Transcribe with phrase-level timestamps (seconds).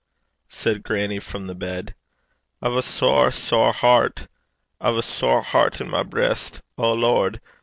[0.49, 1.93] said grannie from the bed.
[2.59, 4.25] 'I've a sair, sair hert.
[4.79, 7.39] I've a sair hert i' my breist, O Lord!